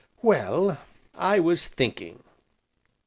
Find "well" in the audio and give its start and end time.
0.23-0.79